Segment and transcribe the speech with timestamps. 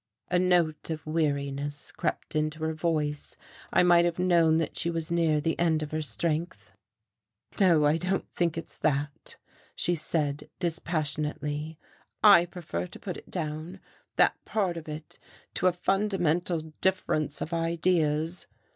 [0.31, 3.37] A note of weariness crept into her voice.
[3.71, 6.73] I might have known that she was near the end of her strength.
[7.59, 9.35] "No, I don't think it's that,"
[9.75, 11.77] she said dispassionately.
[12.23, 13.79] "I prefer to put it down,
[14.15, 15.19] that part of it,
[15.53, 18.47] to a fundamental difference of ideas.